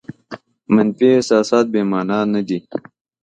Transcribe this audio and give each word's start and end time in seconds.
منفي 0.73 1.07
احساسات 1.17 1.65
بې 1.73 1.81
مانا 1.91 2.19
نه 2.33 2.41
دي. 2.47 2.59